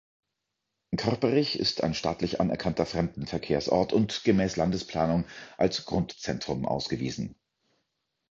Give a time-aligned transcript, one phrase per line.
[0.97, 5.25] Körperich ist ein staatlich anerkannter Fremdenverkehrsort und gemäß Landesplanung
[5.59, 7.35] als Grundzentrum ausgewiesen.